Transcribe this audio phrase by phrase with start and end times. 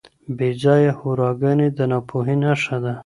[0.37, 2.93] بې ځایه هوراګانې د ناپوهۍ نښه ده.